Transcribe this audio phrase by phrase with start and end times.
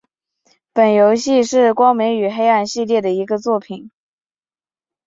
[0.73, 3.91] 本游戏是光明与黑暗系列的一个作品。